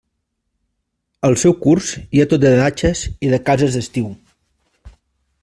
[1.29, 4.09] Al seu curs hi ha tot de datxes i de cases d'estiu.